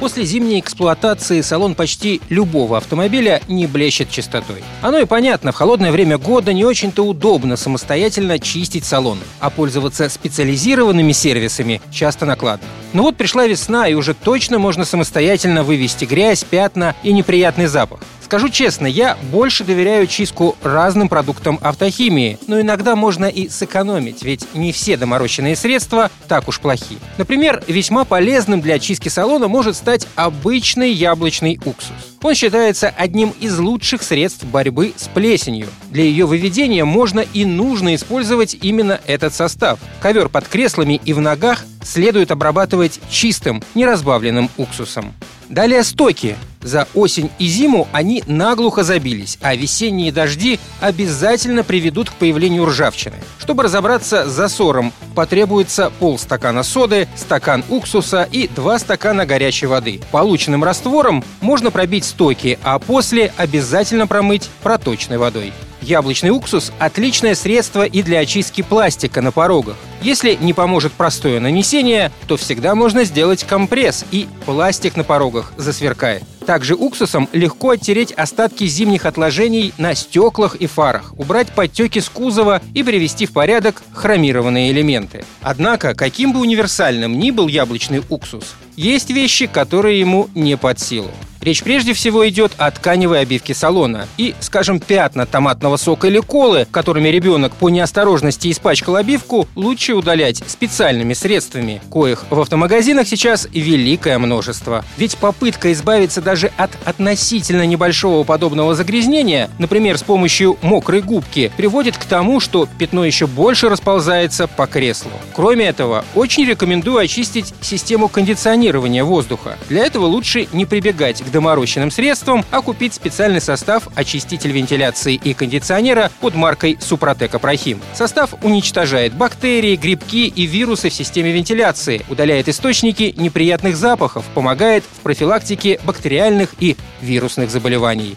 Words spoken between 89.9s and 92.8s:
ему не под силу. Речь прежде всего идет о